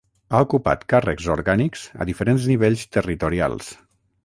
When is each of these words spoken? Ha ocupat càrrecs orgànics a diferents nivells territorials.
Ha 0.35 0.39
ocupat 0.45 0.85
càrrecs 0.93 1.27
orgànics 1.35 1.85
a 2.05 2.09
diferents 2.11 2.49
nivells 2.55 2.89
territorials. 2.99 3.73